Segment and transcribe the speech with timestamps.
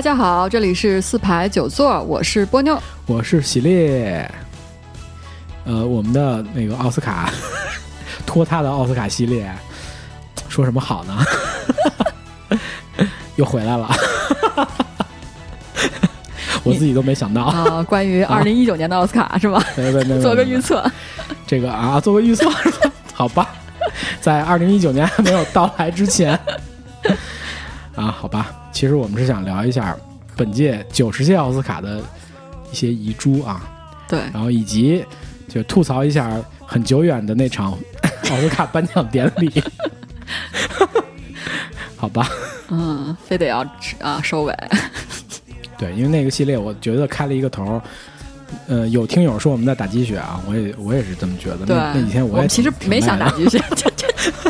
[0.00, 4.26] 大家好，这里是四排九座，我是波妞，我是喜列。
[5.64, 7.30] 呃，我们的那个奥斯卡
[8.24, 9.54] 托他的奥斯卡系列，
[10.48, 11.18] 说什么好呢？
[13.36, 13.90] 又回来了，
[16.64, 17.82] 我自己都没想到啊！
[17.82, 19.62] 关于二零一九年的奥斯卡是吗？
[19.76, 20.82] 对对对，做个预测。
[21.46, 22.50] 这个啊，做个预测，
[23.12, 23.48] 好吧，
[24.18, 26.40] 在二零一九年还没有到来之前
[27.94, 28.50] 啊，好吧。
[28.80, 29.94] 其实我们是想聊一下
[30.34, 32.00] 本届九十届奥斯卡的
[32.72, 33.60] 一些遗珠啊，
[34.08, 35.04] 对，然后以及
[35.46, 37.72] 就吐槽一下很久远的那场
[38.30, 39.62] 奥斯卡颁奖典礼，
[41.94, 42.26] 好吧？
[42.70, 43.58] 嗯，非得要
[44.00, 44.56] 啊收尾。
[45.76, 47.82] 对，因为那个系列我觉得开了一个头，
[48.66, 51.66] 呃，有听友说我们在打鸡血啊，我也我也是这么觉得。
[51.66, 53.62] 那那几天我也其实没想打鸡血。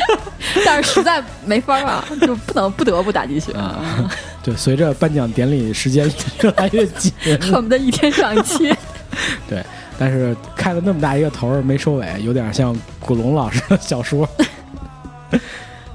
[0.70, 4.08] 但是实在没法啊，就不能不得不打鸡血啊。
[4.40, 6.08] 对，随着颁奖典礼时间
[6.42, 8.72] 越来越紧， 恨不得一天上一期。
[9.48, 9.64] 对，
[9.98, 14.28] 但是开了那么大一个头儿没收尾，有点像古龙老师的小说。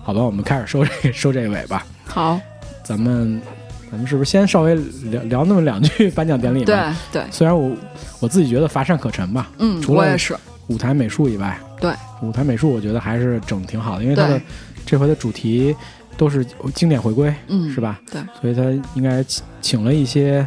[0.04, 1.86] 好吧，我们开始收这收这个尾吧。
[2.06, 2.38] 好，
[2.84, 3.42] 咱们
[3.90, 6.66] 咱们是不是先稍微聊聊那么两句颁奖典礼？
[6.66, 6.78] 对
[7.14, 7.24] 对。
[7.32, 7.74] 虽然我
[8.20, 9.50] 我自己觉得乏善可陈吧。
[9.58, 10.36] 嗯，除了也是
[10.68, 11.58] 舞台美术以外。
[11.80, 11.94] 对。
[12.22, 14.42] 舞台美术，我觉得还是整挺好的，因为它的
[14.86, 15.76] 这回的主题
[16.18, 18.00] 都是经典回归，嗯，是吧？
[18.12, 18.64] 对，所以他
[18.96, 20.46] 应该请请了一些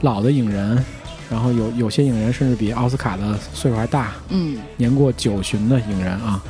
[0.00, 0.84] 老的影人，
[1.30, 6.42] 然后有有些影人甚至比奥斯卡的岁数还大，嗯，年过九旬的影人啊，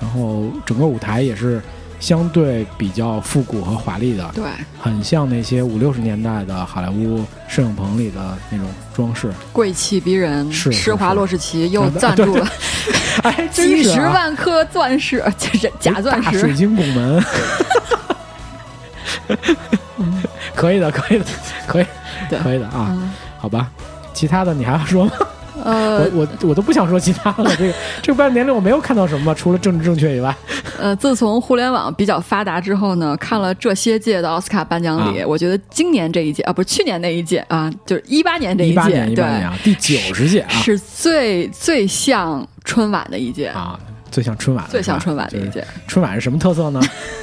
[0.00, 1.60] 然后整个舞台也是。
[2.00, 4.44] 相对比较复古和华丽的，对，
[4.80, 10.50] 很像那些五六十年代的好莱坞摄影棚里的那种装饰，贵气逼人。
[10.52, 12.48] 是施华洛世奇又赞助了，
[13.22, 15.22] 哎，几十万颗钻石，
[15.78, 17.22] 假钻石，水晶拱门，
[20.56, 21.24] 可以的，可以的，
[21.66, 21.86] 可以，
[22.42, 22.96] 可以的啊，
[23.38, 23.70] 好吧，
[24.14, 25.12] 其他的你还要说吗？
[25.64, 27.54] 呃，我我我都不想说其他了。
[27.56, 30.34] 这个 这个颁奖典礼我没有看到什么，除了政治正确以外。
[30.78, 43.78] 呃，自从互联网比较发达之后呢，看了这些届的奥斯卡颁奖礼，我觉得今年这一届啊，不是去年那一届啊，就是一八年这一届，对，第九十届啊，是最最像春晚的一届啊，
[44.10, 45.64] 最像春晚，最像春晚的一届。
[45.86, 46.80] 春晚是什么特色呢？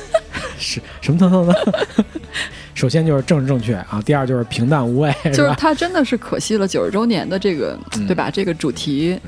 [0.60, 1.54] 是什么特色呢？
[2.78, 8.30] 首先就是政治正确啊，第二就是平淡无味， 就是他真的是可惜了九十周年的这个，对吧？
[8.30, 9.20] 这个主题，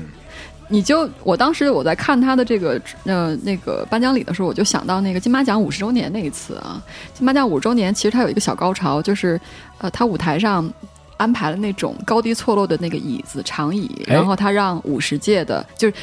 [0.68, 6.80] 你就我当时我在看他的这个呃那个颁奖礼的时候，我就想到那个金马奖五十周年那一次啊，
[7.12, 9.38] 金马奖五十周年其实它有一个小高潮，就是
[9.78, 10.72] 呃，他舞台上
[11.16, 15.94] 安排了那种高低错落的那个椅子长椅，然后他让五十届的，就是。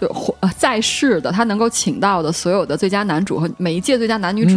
[0.00, 0.08] 就
[0.56, 4.56] 在世的他能够请到的所有的最佳男主和每一届最佳男女主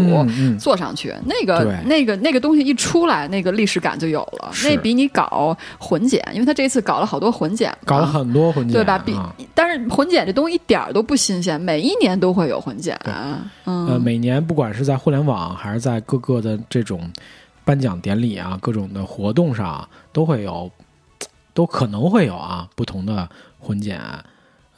[0.60, 4.52] 坐上去，那个那个那个东西一出来，那个历史感就有了。
[4.64, 9.00] 那比你搞混剪，因为他这次搞了好多混剪，搞了很多混剪，对吧？
[9.00, 9.18] 比
[9.56, 12.96] 但是混剪这东西一点都不新鲜，每一年都会有混剪。
[13.66, 17.12] 嗯，呃，每年不管是在互联网还是在各个的这种
[17.66, 20.70] 颁奖典礼啊，各种的活动上都会有，
[21.56, 23.28] 都可能会有啊不同的
[23.60, 24.00] 混剪。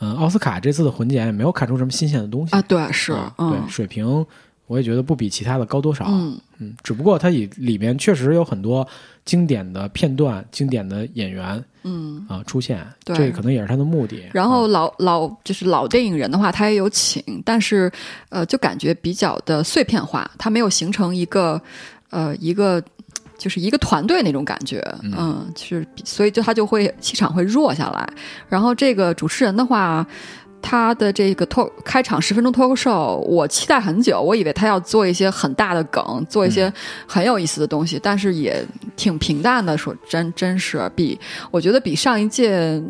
[0.03, 2.62] 嗯，奥斯卡这次的混剪也没有看出什么新鲜的东西啊。
[2.64, 4.25] 对，是，对水平，
[4.68, 6.06] 我也觉得不比其他的高多少。
[6.09, 8.86] 嗯嗯，只不过它里里面确实有很多
[9.24, 14.24] 经典的片段、经典的演员，嗯啊出现，这可能也是他的目的。
[14.34, 17.91] 然后老老就是老电影人的话，他也有请，但是
[18.30, 21.62] 呃，就感觉比较的碎片化，它没有形成一个
[22.09, 22.84] 呃一个。
[23.43, 28.07] 就是一个团队那种感觉，嗯，就是所以就他就会气场会弱下来。
[28.47, 30.07] 然后这个主持人的话。
[30.63, 34.19] 他的这个脱开场十分钟脱口秀，我期待很久。
[34.19, 36.72] 我以为他要做一些很大的梗，做一些
[37.06, 38.66] 很有意思的东西，但是也
[38.96, 39.78] 挺平淡的。
[39.78, 41.19] 说真，真是比
[41.52, 42.81] 我觉得比上一届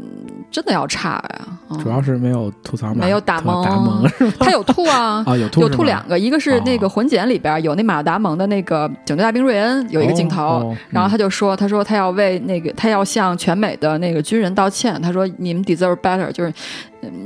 [0.52, 1.78] 真的要差呀。
[1.82, 4.06] 主要是没有吐槽，没有打蒙，打蒙
[4.40, 16.54] 他有吐啊 啊，有吐有吐两个，一个是那个混剪里边有那马达蒙的那个警队大兵瑞恩有一个镜头，然后他就说，他说他要为那个他要向全美的那个军人道歉，他说你们 deserve better，就是。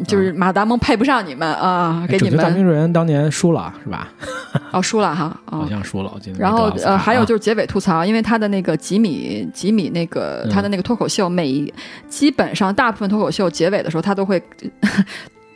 [0.05, 2.37] 就是马达蒙配不上你们啊，给你们。
[2.39, 4.07] 大名瑞恩当年输了是吧？
[4.71, 6.39] 哦，输了哈，好像输了，我记得。
[6.39, 11.71] 然后呃，还有就是结尾吐槽，因为他的那个吉米吉米那个他的那个脱口秀，每
[12.07, 14.41] 基本上大部分脱口秀结尾的时候，他都会。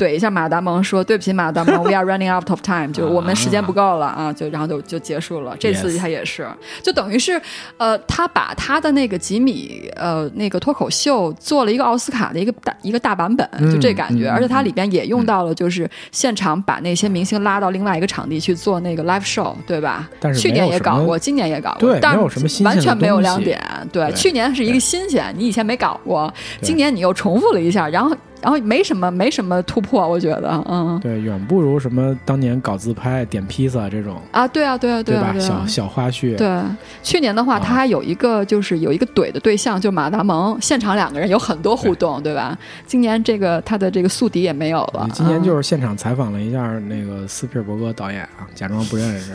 [0.01, 5.55] 怼一下马达蒙，说对不起，马达蒙，We are running out of time，就我们时间不够了啊，就然后就就结束了。
[5.59, 6.47] 这次他也是，
[6.81, 7.39] 就等于是
[7.77, 20.09] 呃，他把他的那个吉米呃那个脱口秀做了一个奥斯卡的一个大一个大版本，就这感觉，而且它里边也用到了就是现场把那些明星拉到另外一个场地去做那个 live show，对吧？
[20.19, 23.61] 但是去年也搞过，今年也搞过，但是完全没有亮点。
[23.91, 28.15] 对，去年是一个新鲜，你以前没搞过，今年你又重复了一下，然后。
[28.41, 36.35] 然后没什么，没什么突破，我觉得，嗯，对，远不如什么当年搞自拍、点披萨这种啊，对啊，对啊，对啊，小小花絮。
[36.35, 36.61] 对，
[37.03, 42.57] 去年的话，他还有一个就是有一个怼的对象，就马达蒙，现场两个人有很多互动，对吧？
[42.85, 45.07] 今年这个他的这个宿敌也没有了。
[45.13, 49.33] 今年就是现场采访了一下那个斯皮尔伯格导演啊，假装不认识。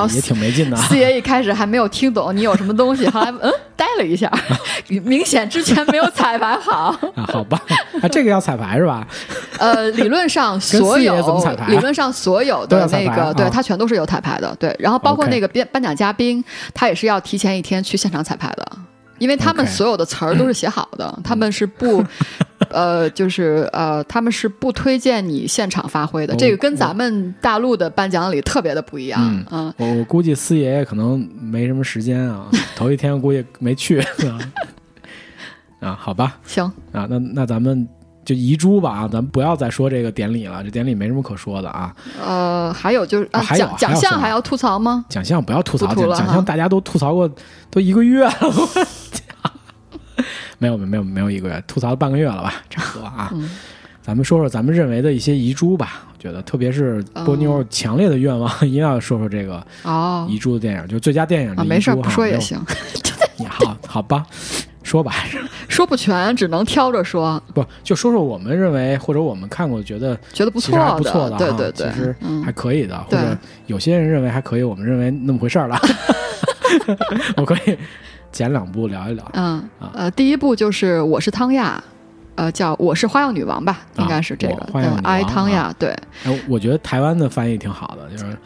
[0.00, 0.76] 然后也挺没劲的。
[0.76, 4.30] 四爷一开始还没有听懂你有什么东西，后来 嗯呆了一下，
[5.04, 6.94] 明显之前没有彩排好。
[7.14, 7.60] 啊，好吧，
[8.00, 9.06] 啊，这个要彩排是吧？
[9.58, 11.14] 呃，理论上所有
[11.68, 14.74] 理论上所有的那个，对他全都是有彩排的，对。
[14.78, 18.66] 然后包括那个颁颁奖嘉宾，他也是要提前一天去现场彩排的。
[19.18, 22.04] 因为他们所有的词儿都是写好的，他们是不，
[22.70, 26.34] 呃，就是呃，他们是不推荐你现场发挥的。
[26.36, 29.44] 这个跟咱们大陆的颁奖礼特别的不一样。
[29.50, 32.46] 嗯，我我估计四爷爷可能没什么时间啊，
[32.76, 34.02] 头一天估计没去。
[35.78, 37.86] 啊，好吧，行啊，那那咱们
[38.24, 41.94] 就遗珠吧啊，咱们不要再说这个典礼了，这典礼没什么可说的啊。
[42.20, 45.04] 呃，还有就是啊，奖奖项还要吐槽吗？
[45.08, 47.30] 奖项不要吐槽，奖奖项大家都吐槽过，
[47.70, 48.32] 都一个月了。
[50.58, 53.32] 没有没有没有一个月，吐槽了半个月了吧， 差不多啊。
[54.02, 56.04] 咱们说说咱们认为的一些遗珠吧。
[56.12, 62.58] 我觉得，特别是波妞强烈的愿望， 一定要说说这个哦遗珠的电影，就最佳电影的没事不说也行。
[63.48, 64.24] 好，好吧，
[64.82, 65.12] 说吧，
[65.68, 67.40] 说不全，只能挑着说。
[67.52, 73.36] 不，就说说我们认为或者我们看过觉得觉得不错不错的，对对对，其实还可以的，或者
[73.66, 75.78] 有些人认为还可以，我们认为那么回事儿了。
[77.36, 77.76] 我可以。
[78.36, 81.82] 剪两部聊一聊，嗯呃，第一部就是我是汤亚，
[82.34, 85.88] 呃，叫我是花样女王吧，应该是这个，花样爱汤亚，对。
[86.24, 88.36] 哎，我觉得台湾的翻译挺好的，就是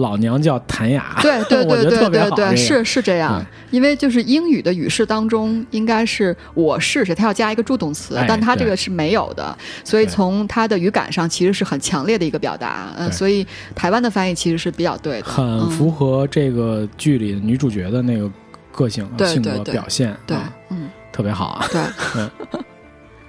[0.00, 13.44] 老娘叫谭雅，对对对对对对，是是这样，因为就是英语的语式当中应该是我是谁，它要加一个助动词，但它这个是没有的，所以从它的语感上其实是很强烈的一个表达，嗯，所以
[13.74, 18.30] 台湾的翻译其实是比较对的，很符合这个剧里女主角的那个。
[18.72, 20.36] 个性、性格表现，对，
[20.70, 21.66] 嗯，特别好啊。
[21.70, 21.82] 对，
[22.16, 22.30] 嗯，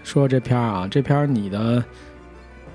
[0.04, 1.84] 说这片儿啊，这片儿你的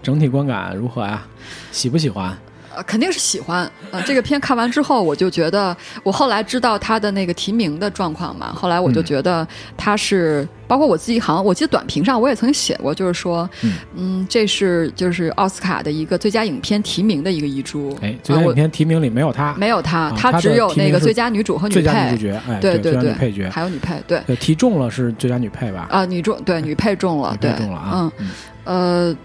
[0.02, 1.26] 整体观感如何呀？
[1.72, 2.36] 喜不喜欢？
[2.76, 3.68] 呃，肯定是喜欢。
[3.90, 9.46] 呃，这个片看完之后，我就觉得，我后来知道他的那个提名的状况嘛，后来我就觉得
[9.76, 13.48] 他是，包括我自己，好像我记得短评上我也曾经写过，就是说，
[13.94, 17.96] 嗯，这是就是奥斯卡的一个最佳影片提名的一个遗珠。
[18.02, 25.86] 哎，最佳影片提名里没有他，没有他，他只有那个最佳女主和女配，最佳女主角，哎，对对对，配角还有女配，对，提中了是最佳女配吧？
[25.90, 28.30] 啊，女中对女配中了，对，中了啊，嗯，
[28.64, 29.16] 呃。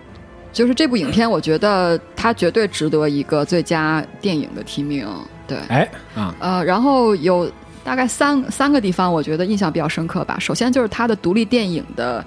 [0.51, 5.07] 就是这部影片，我觉得它绝对值得一个最佳电影的提名。
[5.47, 7.49] 对，哎，啊，呃，然后有
[7.83, 10.37] 大概三三个地方，我觉得印象比较深刻吧。
[10.39, 12.23] 首先就是它的独立电影的，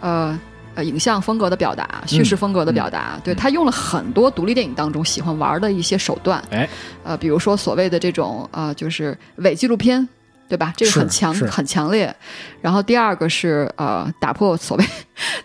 [0.00, 0.38] 呃
[0.74, 3.20] 呃，影像风格的表达，叙事风格的表达。
[3.22, 6.42] 对，他用了很多独立电影当中喜欢玩的一些手段。
[6.50, 6.68] 哎，
[7.04, 10.08] 呃，比如说所谓的这种呃，就是伪纪录片。
[10.48, 10.72] 对吧？
[10.76, 12.14] 这个很强，很强烈。
[12.60, 14.84] 然后第二个是呃，打破所谓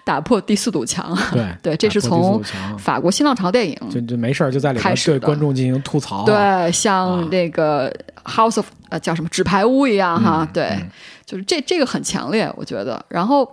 [0.03, 1.17] 打破第四堵墙。
[1.31, 2.41] 对对，这是从
[2.77, 6.25] 法国新浪潮电影就就没事儿就在里面对观众进行吐槽。
[6.25, 7.91] 对，像那个
[8.23, 10.47] House of 呃叫什么纸牌屋一样哈。
[10.53, 10.77] 对，
[11.25, 13.03] 就是这这个很强烈，我觉得。
[13.09, 13.49] 然后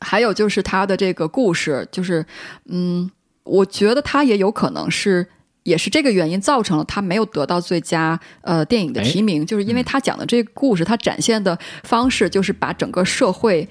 [0.00, 2.24] 还有就是他的这个故事，就是
[2.66, 3.10] 嗯，
[3.44, 5.26] 我觉得他也有可能是。
[5.68, 13.68] 也是这个原因造成了他没有得到最佳呃电影的提名，就是因为他讲的这个故事，他展现的方式就是把整个社会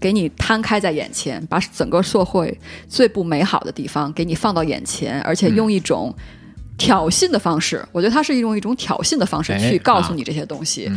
[0.00, 2.56] 给你摊开在眼前，把整个社会
[2.88, 6.14] 最不美好的地方给你放到眼前，而且用一种
[6.78, 10.90] 挑衅的方式，我觉得他是用一种挑衅的方式去告诉你这些东西，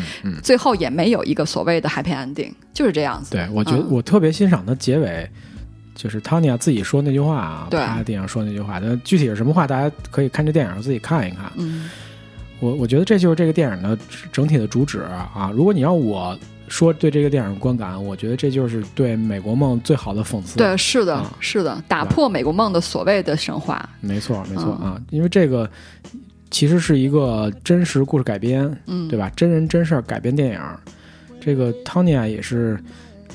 [0.44, 3.32] 最后也没有一个所谓的 happy ending，就是这样子。
[3.32, 5.30] 对我觉得我特别欣赏的结尾。
[5.96, 11.50] 就是汤尼亚自己说那句话啊，他电影说那句话，但具体是什么话，大家可以看这电影自己看一看。
[11.56, 11.90] 嗯，
[12.60, 13.98] 我我觉得这就是这个电影的
[14.30, 15.50] 整体的主旨啊。
[15.56, 16.38] 如果你让我
[16.68, 20.58] 说对这个电影观感，我觉得这就是对美国梦最好的讽刺。
[20.58, 23.88] 对，是的，是的，打破美国梦的所谓的神话。
[24.02, 25.70] 没错，没错啊，因为这个
[26.52, 29.32] 其实是一个真实故事改编，嗯，对吧？
[29.34, 30.60] 真人真事儿改编电影，
[31.40, 32.78] 这个汤尼亚也是。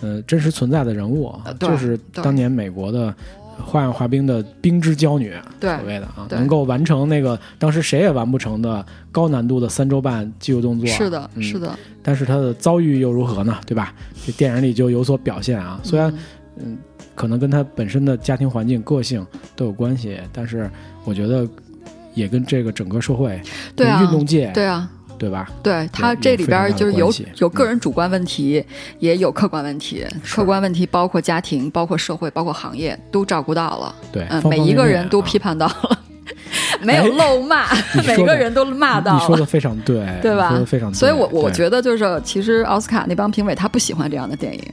[0.01, 3.15] 呃，真实存在的人物，就是当年美国的
[3.63, 10.89] 花样滑冰的冰之娇女，所谓的啊，能够完成那个当时谁也完不成的高难度的三周半肌肉动作。
[10.89, 13.59] 是的，嗯是的，但是她的遭遇又如何呢？
[13.67, 13.95] 对吧？
[14.25, 15.79] 这电影里就有所表现啊。
[15.83, 16.13] 虽然
[16.57, 16.79] 嗯，
[17.15, 20.71] 可能跟她本身的家庭环境、个性都有关系，但是
[21.05, 21.47] 我觉得
[22.15, 23.41] 也跟这个整个社会、
[23.77, 24.91] 对啊运动界，对啊，
[25.21, 25.47] 对吧？
[25.63, 28.65] 对他这里边就是有有个人主观问题，
[29.01, 30.03] 也有客观问题。
[30.25, 35.99] 客观问题包括家庭、包括社会、包括行业都照顾到了，对，嗯，每一个人都批判到了，
[36.81, 37.67] 没有漏骂，
[38.07, 39.21] 每个人都骂到了。
[39.21, 40.97] 你说的非常对，对吧非常对。
[40.97, 44.65] 所以我我觉得就是，其实奥斯卡那帮评委他不喜欢这样的电影，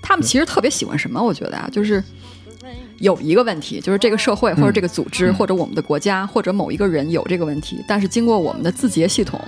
[0.00, 1.20] 他们其实特别喜欢什么？
[1.20, 2.00] 我觉得啊，就是
[3.04, 9.38] 有一个问题，就是这个社会或者这个组织、嗯或者我们的国家或者某一个人有这个问题，但是经过我们的自洁系统，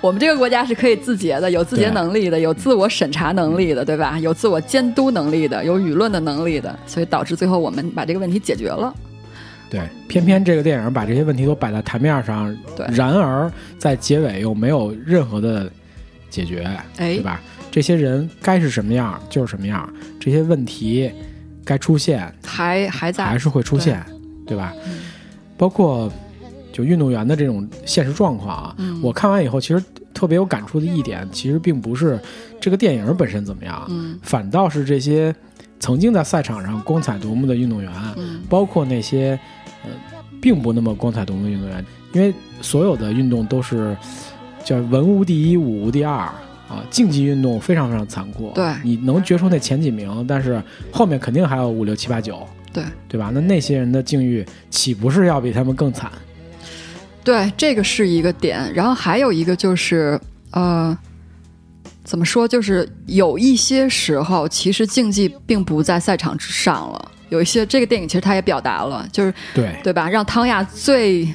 [0.00, 4.16] 我们这个国家是可以自洁的，有自洁能力的，有自我审查能力的，对吧？
[4.20, 8.94] 有自我监督能力的，有舆论的能力的，所以导致最后我们把这个问题解决了。
[9.68, 15.68] 对，偏偏这个电影把这些问题都摆在台面上，对然而在结尾又没有任何的
[16.30, 16.62] 解决，
[16.98, 17.40] 哎对吧？
[17.70, 19.90] 这些人该是什么样就是什么样，
[20.20, 21.10] 这些问题
[21.64, 23.24] 该出现还还在。
[23.24, 24.04] 还是会出现，
[24.46, 24.56] 对。
[24.56, 24.72] 吧？
[25.56, 26.10] 包括
[26.72, 29.00] 就运动员的这种现实状况啊，嗯。
[29.02, 32.18] 我看完以后其实特别有感触的一点，其实并不是
[32.60, 34.18] 这个电影本身怎么样，嗯。
[34.22, 35.34] 反倒是这些
[35.78, 38.40] 曾经在赛场上光彩夺目的运动员，嗯。
[38.48, 39.38] 包括那些
[39.84, 39.90] 呃
[40.40, 43.96] 并不那么光彩夺目的运动员，因为所有的运动都是
[44.64, 46.28] 叫文无第一，武无第二
[46.72, 46.84] 啊。
[46.90, 53.30] 竞技运动非常非常残酷，对你能决出那前几名，但是后面肯定还有五六七八九，对对吧？
[53.32, 56.10] 那那些人的境遇岂不是要比他们更惨？
[57.24, 58.72] 对，这个是一个点。
[58.74, 60.96] 然后还有一个就是，呃，
[62.02, 62.48] 怎么说？
[62.48, 67.10] 就是有一些时候，其实竞技并不在赛场之上了。
[67.28, 70.08] 有一些这个电影其实他也表达了，就是对对吧？
[70.08, 71.26] 让汤亚最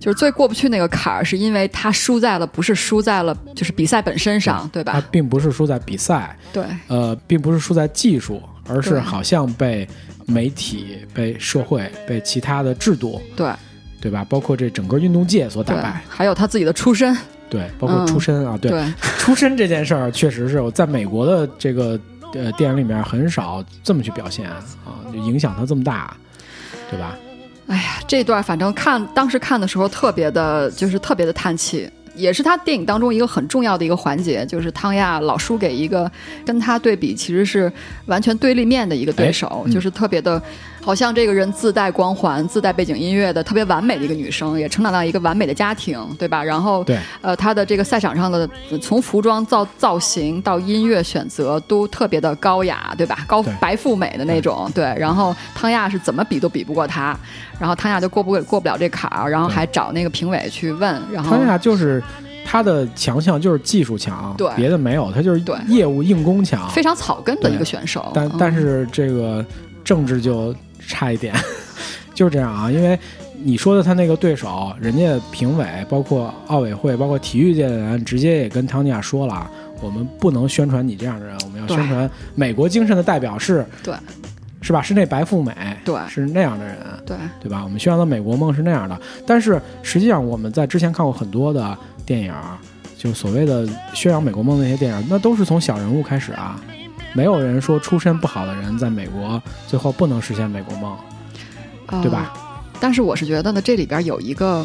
[0.00, 5.00] 就是最过不去那个坎儿，是因为他输在了不是输在了就是比赛本身上，对吧他？
[5.10, 9.86] 并不是输在比赛，对呃，并不是输在技术，而是好像被
[10.26, 13.50] 媒体、被社会、被其他的制度，对
[14.00, 14.24] 对吧？
[14.28, 17.16] 包括这整个运动界所打败，，还有他自己的出身，
[17.50, 18.84] 对，包括出身啊，对，对
[19.18, 21.98] 出身这件事儿，确实是我在美国的这个
[22.34, 24.62] 呃电影里面很少这么去表现啊，
[25.12, 26.16] 就影响他这么大，
[26.88, 27.16] 对吧？
[27.68, 36.10] 哎呀，这段反正看当时看的时候特别的，就是特别的叹气，也是他电影当中一个很重要的一个环节，就是汤亚老输给一个
[36.46, 37.70] 跟他对比其实是
[38.06, 39.70] 完全对立面的一个对手，哎嗯。
[39.70, 40.42] 就是特别的，
[40.80, 46.42] 好像这个人自带光环、自带背景音乐的特别完美的一个女生，也成长到一个完美的家庭，对吧？
[46.42, 48.48] 然后对，呃，她的这个赛场上的
[48.80, 53.18] 从服装造造型到音乐选择都特别的高雅，对吧？
[53.26, 53.52] 高对。
[53.60, 54.84] 白富美的那种，对。
[54.98, 57.18] 然后汤亚是怎么比都比不过她，
[57.58, 62.02] 然后汤亚就过不过不了这坎儿，然后还找那个评委去问，然后汤亚就是
[62.46, 64.48] 他的强项就是技术强，对。
[64.56, 65.56] 别的没有，他就是对。
[65.66, 68.36] 业务硬功强，非常草根的一个选手，但嗯。
[68.38, 69.44] 但是这个
[69.84, 70.54] 政治就
[70.88, 71.34] 差一点，
[72.14, 72.98] 就是这样啊，因为
[73.40, 79.48] 你说的他那个对手，人家评委包括奥委会，包括体育界的人，直接也跟汤尼亚说了，
[79.80, 83.94] 我们不能宣传你这样的人，我们要宣传美国精神的代表是，对
[84.60, 84.82] 是吧？
[84.82, 85.54] 是那白富美，
[85.84, 86.76] 对是那样的人，
[87.06, 87.62] 对对吧？
[87.62, 92.34] 我们宣扬的美国梦是那样的，但是实际上我们在之前看过很多的电影，
[92.96, 96.60] 就所谓的宣扬美国梦那些电影，那都是从小人物开始啊。
[97.18, 100.96] 没有人说出身不好的人在美国最后不能实现美国梦，
[101.86, 102.32] 呃对吧？
[102.78, 104.64] 但是我是觉得呢，这里边有一个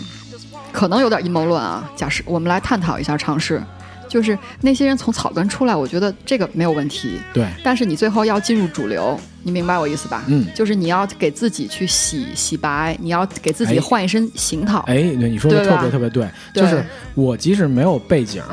[0.72, 1.90] 可能有点阴谋论啊。
[1.96, 3.60] 假设我们来探讨一下尝试，
[4.08, 7.20] 就是那些人从草根出来，我觉得这个没有问题。
[7.34, 10.24] 对，但是你最后要进入主流，你明白我意思吧？
[10.28, 14.78] 嗯，就是你要给自己去洗洗白，你要给自己哎换一身行头。
[14.82, 18.44] 哎，对你说的特别特别对，对就是我即使没有背景，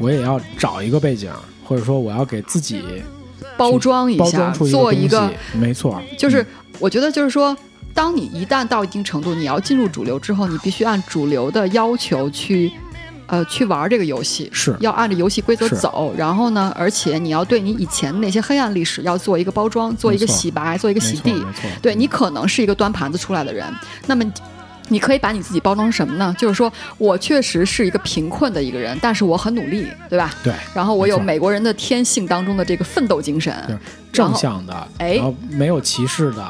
[0.00, 1.30] 我也要找一个背景，
[1.64, 2.82] 或者说我要给自己
[3.56, 6.46] 包装一下，做一个，没错，就是嗯
[6.78, 7.56] 我觉得就是说，
[7.92, 12.72] 当你一旦到一定程度，你要进入主流之后，你必须按主流的要求去，
[13.26, 14.50] 呃，去玩这个游戏。
[14.52, 21.34] 是要按照游戏规则走，然后呢，而且你要对你以前那些黑暗历史要做一个包装，做一个洗白，做一个洗地
[21.80, 23.66] 对你可能是一个端盘子出来的人，
[24.06, 24.24] 那么。
[24.88, 26.34] 你可以把你自己包装成什么呢？
[26.38, 30.34] 就是说我确实是一个贫困的一个人，但是我很努力，对吧？
[30.42, 33.54] 对然后我有美国人的天性当中的这个奋斗精神，
[34.12, 36.46] 正向的，哎然后没有歧视的，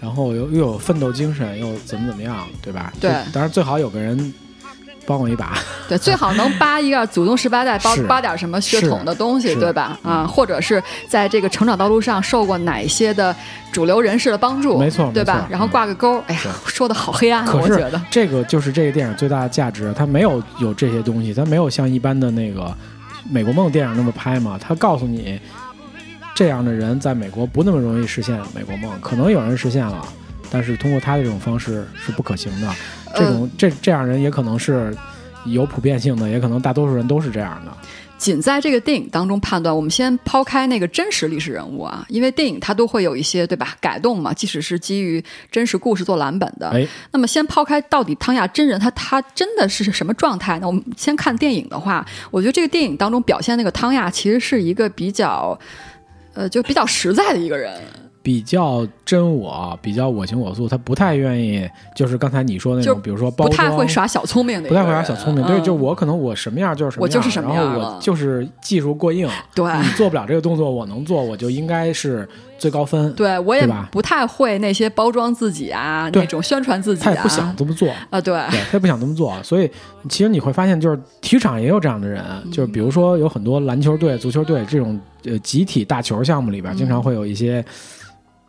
[0.00, 2.92] 然后又又有奋斗精神，又怎么怎么样，对吧？
[3.00, 4.32] 对就当然最好有个人
[5.06, 5.56] 帮我一把。
[5.88, 9.98] 对，最好能扒一个祖宗十八代，扒是扒点什么血统的东西，对吧？
[10.02, 13.34] 啊，或者是在这个成长道路上受过哪些的
[13.70, 15.46] 主流人士的帮助，没错对吧？
[15.50, 16.18] 然后挂个钩。
[16.26, 18.00] 哎呀，说的好黑暗啊，我觉得。
[18.10, 22.74] 这个就是这个电影最大的价值，它没有有这些东西，它没有像一般的那个
[23.30, 25.38] 美国梦电影那么拍嘛，它告诉你
[26.34, 30.02] 这样的人在美国不那么容易实现美国梦，可能有人实现了，
[30.50, 32.68] 但是通过他的这种方式是不可行的。
[33.16, 34.94] 这种这这样人也可能是
[35.44, 37.72] 有普遍性的，也可能大多数人都是这样的。
[38.16, 46.70] 仅在这个电影当中判断，我们先抛开那个真实历史人物啊，因为电影它都会有一些对吧改动嘛，即使是基于真实故事做蓝本的。
[46.70, 50.66] 哎，那么先抛开到底汤亚真人他他真的是什么状态呢？
[50.66, 55.58] 我们先看电影的话，我觉得这个电影当中表现那个汤亚其实是一个比较，
[56.32, 57.78] 呃，就比较实在的一个人。
[58.24, 69.70] 比较真我，比较我行我素，他不太愿意，就是刚才你说那种，比如说包不太会耍小聪明的人，不太会耍小聪明，对，嗯就我可能我什么样就是什么样，我就是什么样然后我就是技术过硬，对。
[69.82, 72.26] 你做不了这个动作，我能做，我就应该是
[72.56, 73.12] 最高分。
[73.12, 79.70] 对我也不太会那些包装自己啊，那种宣传自己啊，他也不想这么做，啊，对，对，他也不想这么做，所以
[80.08, 82.50] 其实你会发现，就是体育场也有这样的人，嗯。
[82.50, 87.62] 就是比如说有很多篮球队、足球队这种呃集体大球项目里边，经常会有一些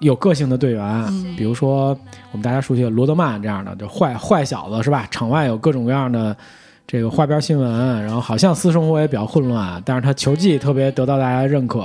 [0.05, 1.35] 有个性的队员，嗯。
[1.35, 1.97] 比如说
[2.31, 5.07] 我们大家熟悉的罗德曼这样的，就坏坏小子是吧？
[5.11, 6.35] 场外有各种各样的
[6.87, 11.83] 这个花边新闻，然后好像私生活也比较混乱，但是他球技特别得到大家认可，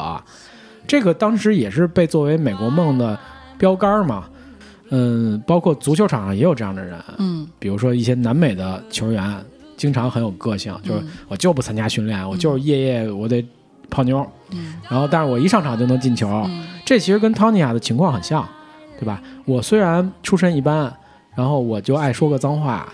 [0.87, 3.19] 这个当时也是被作为美国梦的
[3.59, 4.25] 标杆嘛。
[4.93, 7.47] 嗯，包括足球场上也有这样的人，嗯。
[7.61, 9.37] 比如说一些南美的球员，
[9.77, 11.09] 经常很有个性，就是嗯。
[11.29, 13.45] 我就不参加训练，我就是夜夜我得
[13.91, 18.47] 泡妞，嗯然后但是我一上场就能进球，嗯这其实跟汤尼亚的情况很像，
[18.99, 19.23] 对吧？
[19.45, 20.93] 我虽然出身一般，
[21.35, 22.89] 然后我就爱说个脏话，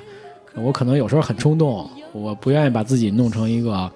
[0.55, 3.91] 我可能有时候很冲动，我不愿意把自己弄成一个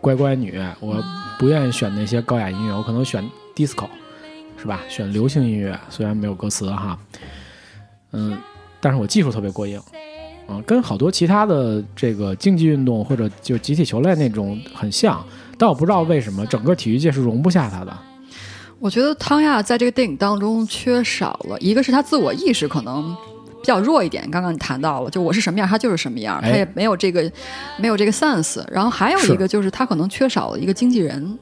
[0.00, 1.02] 乖乖女，我
[1.38, 3.22] 不愿意选那些高雅音乐，我可能选
[3.54, 3.86] disco，
[4.56, 4.80] 是吧？
[4.88, 6.98] 选流行音乐，虽然没有歌词哈，
[8.12, 8.38] 嗯，
[8.80, 9.80] 但是我技术特别过硬。
[10.48, 15.24] 啊，跟好多其他的这个竞技运动或者就集体球类那种很像，
[15.62, 17.96] 但我不知道为什么整个体育界是容不下他的。
[18.80, 23.14] 我觉得汤亚在这个电影当中缺少了一个是他自我意识可能
[23.60, 27.30] 比较弱一点，刚刚你谈到了，就我是什么样，他就是什么样，哎他也没有这个
[27.78, 28.60] 没有这个 sense。
[28.72, 31.38] 然后还有一个就是他可能缺少了一个经纪人，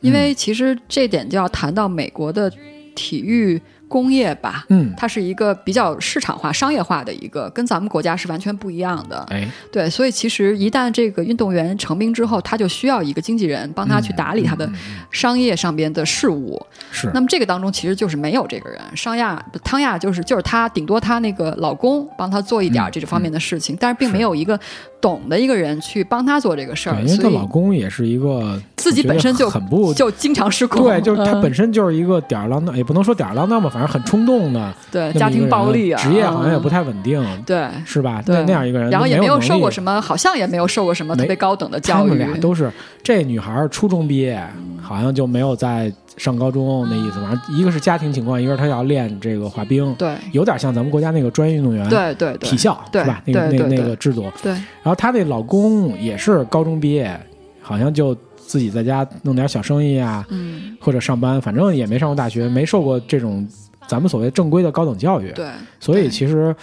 [0.00, 2.50] 因为其实这点就要谈到美国的
[2.94, 4.64] 体育工业吧。
[4.68, 9.26] 嗯，它是一个比较市场化、商业化的一个，跟咱们国家是完全不一样的。
[9.30, 14.70] 哎，对，所以其实一旦这个运动员成名之后，他就需要一个经纪人帮他去打理他的
[15.10, 16.64] 商业上边的事务。
[16.92, 24.58] 是那么这个当中其实就是没有这个人，商亚汤亚就是就是他，顶多他那个老公帮他做一点嗯这方面的事情，但是并没有一个
[25.00, 30.84] 懂的一个人去帮他做这个事儿，因为她老公也是一个自己本身就很不就经常失控。
[30.84, 37.66] 对，就是他嗯本身就是一个吊儿郎当，也不能说吊儿郎当吧，反正很冲动的对家庭暴力啊，职业好像也不嗯太稳定，对。
[37.84, 38.22] 是吧？
[38.24, 39.70] 对那那样一个人，然后也没有受过。
[39.70, 42.10] 什么，好像也没有受过什么特别高等的教育。
[42.10, 42.70] 他们俩都是
[43.02, 44.40] 这女孩儿初中毕业，
[44.80, 47.20] 好像就没有在上高中那意思。
[47.20, 53.22] 反正一个是家庭情况，一个是她要练这个滑冰，对有点像咱们国家那个专业运动员对对对体校对是吧？
[53.24, 54.30] 那个那个那个制度。
[54.42, 57.18] 对，然后她那老公也是高中毕业，
[57.62, 63.46] 好像就自己在家弄点小生意啊，嗯，或者上班，反正也没上过大学，没受过这种
[63.90, 65.32] 咱们所谓正规的高等教育。
[65.32, 65.50] 对，
[65.80, 66.54] 所以其实，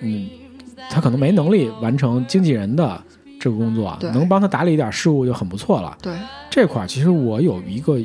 [0.00, 0.28] 嗯，
[0.90, 3.00] 他可能没能力完成经纪人的
[3.38, 5.96] 这个工作，能帮他打理一点事务就很不错了。
[6.02, 6.12] 对，
[6.50, 8.00] 这块儿其实我有一个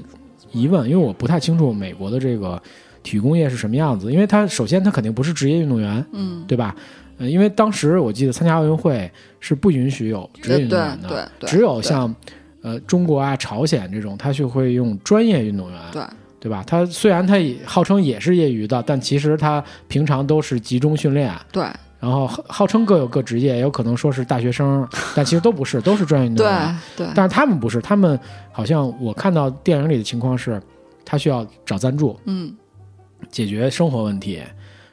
[0.52, 2.62] 疑问，因为我不太清楚美国的这个
[3.02, 6.76] 体育工业是什么样子，因为他首先他肯定不是职业运动员，嗯，对吧？
[7.18, 12.14] 呃，因为当时我记得参加奥运会是不允许有职业运动员的，只有像
[12.62, 16.04] 呃中国啊、朝鲜这种，他就会用专业运动员，对
[16.46, 16.64] 对吧？
[16.68, 21.64] 他虽然他也号称也是业余的，但其实他平常都是集中训练，对
[22.00, 26.78] 然后号号称各有各职业，也有可能说是大学生，但其实都不是，都是专业运动 对员。
[26.96, 28.20] 对，但是他们不是，他们
[28.52, 30.62] 好像我看到电影里的情况是，
[31.04, 32.56] 他需要找赞助嗯
[33.32, 34.40] 解决生活问题，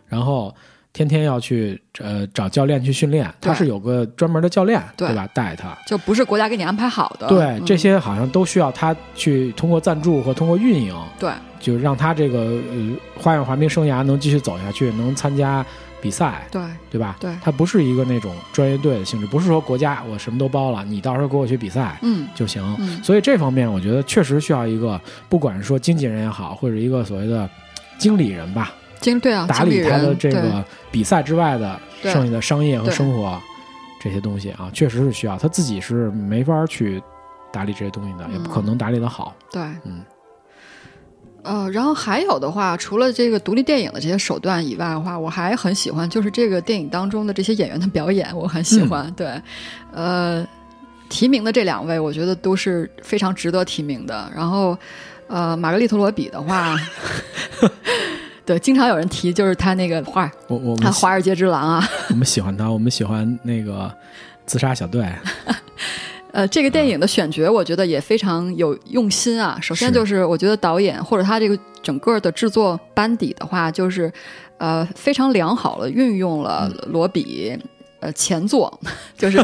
[0.06, 0.54] 然后
[0.92, 5.14] 天天要去呃找教练去训练，他是有个专门的教练对。
[5.14, 5.26] 吧？
[5.34, 5.76] 带他。
[5.86, 7.26] 就不是国家给你安排好的。
[7.28, 7.64] 对，嗯。
[7.64, 11.30] 这些好像都需要他去通过赞助和通过运营，对。
[11.58, 15.64] 就让他这个呃花样滑冰生涯能继续走下去，能参加
[16.00, 16.60] 比赛，对。
[16.90, 17.16] 对吧？
[17.18, 17.32] 对。
[17.40, 22.28] 他不是一个那种专业队的性质，不是说国家我什么都包了，你到时候给我去比赛嗯。
[22.34, 22.62] 就行。
[22.78, 23.02] 嗯。
[23.02, 25.00] 所以这方面我觉得确实需要一个，
[25.30, 27.48] 不管是说经纪人也好，或者一个所谓的
[27.96, 33.38] 经理人吧，经对啊，打理理他的这个比赛之外的对剩下的商业和生活，
[34.00, 37.02] 这些东西啊，确实是需要他自己是没法去
[37.52, 39.36] 打理这些东西的，也不可能打理的好。
[39.50, 40.02] 对，嗯。
[41.44, 49.12] 呃，然后还有的话，除了这个独立电影的这些手段以外的话，我还很喜欢，就是这个电影当中的这些演员的表演，我很喜欢。
[49.14, 49.42] 对，
[49.92, 50.46] 呃，
[51.10, 54.30] 提名的这两位，我觉得都是非常值得提名的。
[54.32, 54.78] 然后，
[55.26, 56.76] 呃，玛格丽特·罗比的话，
[58.52, 63.84] 对，经常有人提，就是他那个画，我我他《华尔街之狼》啊， 我们喜欢他，我们喜欢那个
[64.44, 65.02] 《自杀小队》。
[66.32, 69.58] 呃，这个电影的选角我觉得也非常有用心啊。
[69.62, 74.12] 首先就是我觉得导演或者他这个整个的制作班底的话，就是
[74.58, 77.58] 呃非常良好的运用了罗比
[78.02, 78.80] 呃前作
[79.16, 79.42] 就是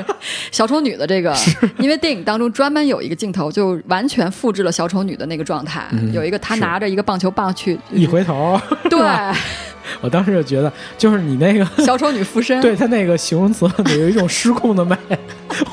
[0.50, 1.34] 小丑女的这个，
[1.78, 8.98] 因为电影当中专门有一个镜头就完全复制了小丑女的那个状态，有一个她拿着一个棒球棒去一回头，对。
[10.00, 14.96] 我当时就觉得，就是你那个 小丑女附身， 对她那个形容词有一种失控的美，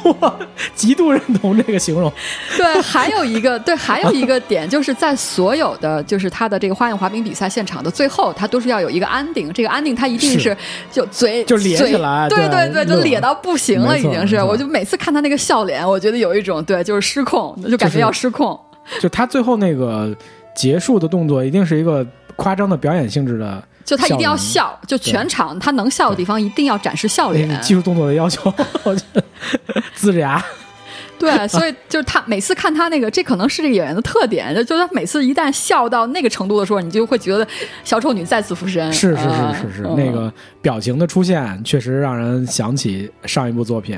[0.03, 0.39] 我
[0.75, 2.11] 极度认同这个形容。
[2.57, 10.55] 对，还有一个对，还有一个点，就是在所有的就是他的这个花样滑冰比赛现场的最后，他都是要有一个安定，这个安定他一定是
[10.91, 14.35] 就嘴就咧起来，对对对，就咧到不行了，已经是。
[14.41, 18.59] 我就每次看他那个笑脸，我觉得有一种对，就是失控，就感觉要失控。
[18.99, 20.15] 就他最后那个
[20.55, 23.63] 结束的动作，一定是一个夸张的表演性质的。
[23.85, 27.61] 就他一定要笑，就全场他能笑的地方一定要展示笑脸。
[27.61, 28.51] 技术动作的要求，
[29.95, 30.43] 呲着牙。
[31.17, 37.47] 对，所以就是他每次看他那个，这可能是这个演员的特点，就是他每次一旦笑到那个程度的时候，你就会觉得
[37.85, 38.91] 小丑女再次附身。
[38.91, 43.97] 是是是是是，那个表情的出现确实让人想起上一部作品。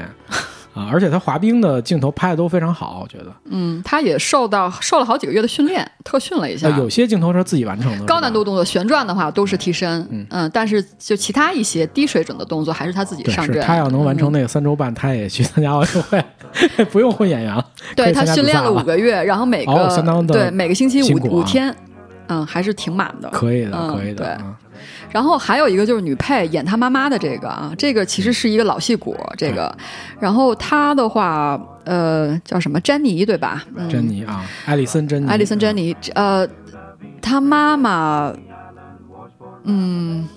[0.77, 0.89] 啊！
[0.91, 3.33] 而且他滑冰的镜头拍的都非常好，我觉得。
[3.45, 6.69] 嗯，他也受到受了好几个月的训练，特训了一下。
[6.77, 8.05] 有些镜头是自己完成的。
[8.05, 13.61] 高难度动作旋转的话都是替身，嗯，但是就其他一些低水准的动作还是他自己上阵。
[13.61, 16.23] 他要能完成那个三周半，他也去参加奥运会，
[16.91, 17.65] 不用混演员了。
[17.95, 21.75] 对他训练了五个月，然后每个对每个星期五五天，
[22.27, 23.29] 嗯，还是挺满的。
[23.29, 24.23] 可以的，可以的。
[24.23, 24.45] 对。
[25.11, 29.75] 然后还有一个就是女配演她妈妈的这个啊，这个其实是一个老戏骨，这个。
[30.19, 32.79] 然后她的话，呃，叫什么？
[32.81, 33.63] 珍妮对吧？
[33.89, 35.27] 珍妮啊，艾丽森珍妮。
[35.27, 36.47] 艾丽森珍妮，呃，
[37.21, 38.33] 她妈妈，
[39.63, 40.27] 嗯，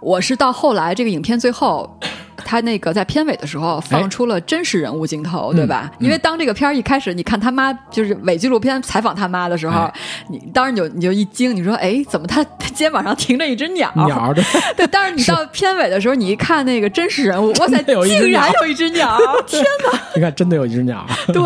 [0.00, 1.98] 我是到后来这个影片最后。
[2.44, 5.90] 他那个在片尾的时候放出了真实人物镜头，对吧？
[5.98, 9.90] 因为当这个片儿一开始，你看他妈就是伪纪录片采访他妈的时候，
[10.28, 12.44] 你当时你就你就一惊，你说：“哎，怎么他
[12.74, 14.44] 肩膀上停着一只鸟？” 鸟对
[14.76, 14.86] 对。
[14.88, 17.94] 但是你到片尾的时候，你一看那个真实人物， 哇塞，竟
[18.30, 19.18] 然有一只鸟！
[19.46, 20.00] 天哪！
[20.14, 21.06] 你看，真的有一只鸟。
[21.28, 21.42] 对，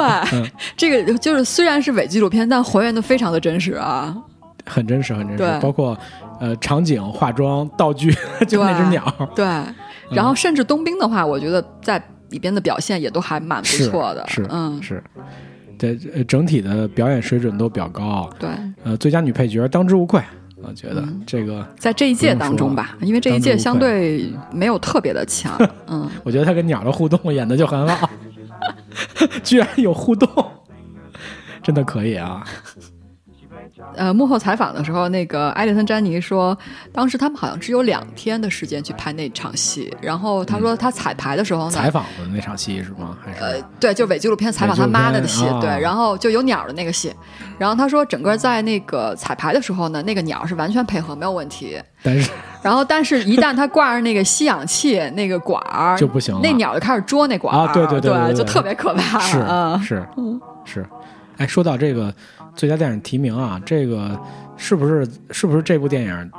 [0.76, 4.14] 这个就是虽然是伪纪录片，但还原的非常的真实啊，
[4.66, 5.60] 很真实，很真实。
[5.60, 5.96] 包括
[6.40, 8.14] 呃场景、化妆、道具，
[8.48, 9.04] 就那只鸟。
[9.34, 9.46] 对。
[10.10, 15.02] 然后甚至冬兵的话，我觉得在里边的表现也都还蛮不错的，是，嗯，是，
[15.78, 18.28] 对，整体的表演水准都比较高。
[18.38, 18.50] 对，
[18.84, 20.22] 呃，最佳女配角当之无愧，
[20.62, 25.56] 我觉得这个在这一届当中吧，因为这一届相对没有特别的强。
[25.88, 28.08] 嗯，我觉得他跟鸟的互动演的就很好，
[29.42, 30.28] 居然有互动，
[31.62, 32.44] 真的可以啊。
[33.96, 36.56] 呃，幕后采访的时候，那个艾丽森·詹妮说，
[36.92, 39.94] 当时他们好像只有两天的时间去拍那场戏。
[40.00, 43.16] 然后他说，他彩排的时候呢，采访的那场戏是吗？
[43.24, 45.68] 还是呃，对，就伪纪录片采访他妈的的戏，对。
[45.80, 47.12] 然后就有鸟的那个戏。
[47.58, 51.80] 然后他说，整个在那个彩排的时候呢，那个鸟是完全配合，没有问题。
[52.02, 52.30] 但是，
[52.62, 59.18] 然后，但是一旦他挂上那个吸氧气那个管儿就不行了，那鸟就开始捉那管儿啊，对对对，就特别可怕。
[59.20, 59.38] 是
[59.84, 60.08] 是
[60.64, 60.86] 是，
[61.36, 62.14] 哎，说到这个。
[62.56, 64.18] 最佳电影提名啊，这个
[64.56, 66.30] 是不是是不是这部电影？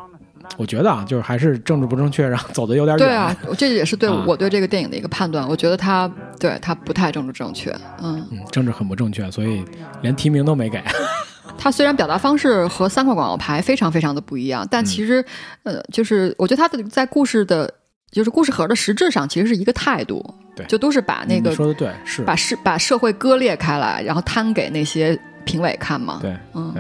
[0.58, 3.08] 我觉得啊，就是还是政治不正确，然后走的有点远。
[3.08, 5.48] 对啊，这也是对我对这个电影的一个判断。
[5.48, 9.64] 我觉得他对他不太政治正确，嗯，政治很不正确，所以
[10.02, 10.84] 连提名都没给。
[11.58, 15.24] 他虽然表达方式和三块广告牌非常非常的不一样，但其实
[15.64, 17.74] 呃，就是我觉得他的在故事的，
[18.12, 20.22] 就是故事盒的实质上其实是一个态度，
[20.54, 25.18] 对，就都是把那个说的对，是把社把社会割裂开来，然后摊给那些。
[25.46, 26.20] 评委看吗？
[26.22, 26.74] 对，嗯，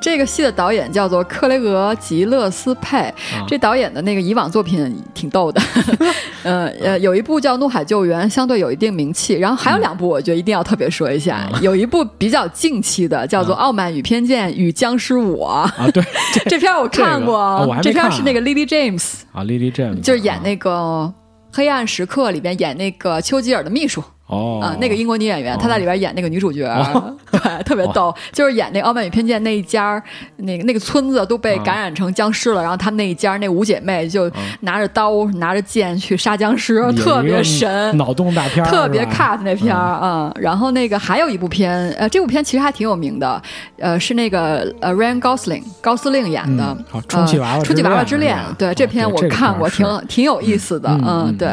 [0.00, 3.12] 这个戏的导演叫做克雷格·吉勒斯佩，
[3.46, 5.60] 这导演的那个以往作品挺逗的，
[6.42, 15.48] 呃呃，有一部叫《怒海救援》，相对有一定名气，然后还有两部，我觉得一定要特别说一下，有一部比较近期的，叫做《傲慢与偏见与僵尸我》
[15.82, 16.02] 啊，对，
[16.48, 21.12] 这片我看过，这片是那个 Lily James 啊，Lily James 就是演那个
[21.54, 24.02] 《黑暗时刻》里边演那个丘吉尔的秘书。
[24.30, 26.64] 哦，啊，那个英国女演员，她在里边演那个女主角，
[27.32, 30.02] 对，特别逗，就是演那《傲慢与偏见》那一家儿，
[30.36, 37.96] 那个那个村子都被感染成僵尸了，然后他们那一家儿那五姐妹就拿着刀、拿着剑去杀僵尸，特别神。
[37.96, 43.42] 脑洞大片，特别是吧？cut 那片儿啊、然后那个还有一部片，呃，这部片其实还挺有名的，
[43.78, 46.76] 呃，是那个呃 Ryan Gosling 高司令演的，
[47.08, 51.36] 充气娃娃呃充气娃娃之恋对，哦这片我看过，挺挺有意思的，嗯嗯。
[51.36, 51.48] 对。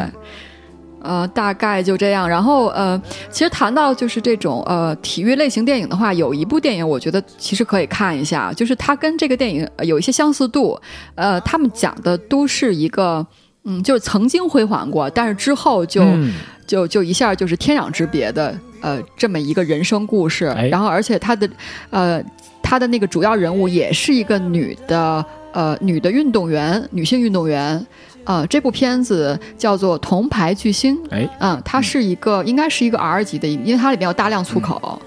[1.00, 2.28] 呃，大概就这样。
[2.28, 10.78] 然后呃，其实谈到就是这种呃体育类型电影的话，有一部电影我觉得其实可以看一下，就是它跟这个电影呃有一些相似度。
[11.14, 13.26] 呃，他们讲的都是一个
[13.64, 16.34] 嗯，就是曾经辉煌过，但是之后就、嗯
[16.66, 20.46] 就就一下就是天壤之别的呃这么一个人生故事。
[20.46, 21.48] 哎然后而且他的
[21.88, 22.22] 呃
[22.62, 27.86] 他的那个主要人物也是一个女的呃女的运动员，女性运动员。
[28.28, 30.94] 呃，这部片子叫做《铜牌巨星》。
[31.10, 35.00] 哎，嗯，它是一个，应该是一个 R 级的，因为它里面有大量粗口，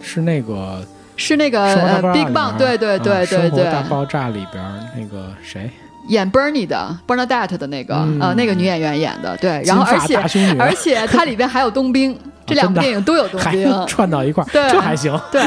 [0.00, 0.82] 是那个
[1.14, 5.70] 是那个《生活大呃爆炸》Big 里 Bang，边对对啊对对对，大爆炸》里边儿那个谁，
[6.08, 10.16] 演 Bernie 的 Bernadette 的那个、嗯呃那个女演员演的，对，然后而且
[10.58, 15.18] 而且 它里边还有冬兵，这两部电影都有冬 还兵，串到一块儿，对这还行。
[15.30, 15.40] 对，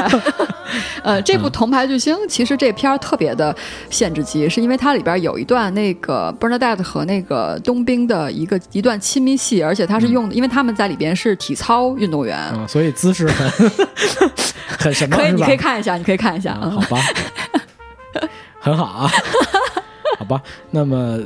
[1.04, 3.54] 呃，这嗯部《铜牌巨星》其实这片儿特别的
[3.90, 12.38] 限制级，是因为它里边有一段那个 Bernadette 和那个冬兵的一个一段亲密戏，而且它是用的，因为他们在里边是体操运动员。
[12.54, 13.50] 嗯，所以姿势很
[14.78, 15.16] 很什么？
[15.16, 16.52] 可以，你可以看一下，你可以看一下。
[16.52, 17.02] 啊，嗯好吧，
[18.58, 19.10] 很好啊，
[20.18, 21.18] 好吧，那么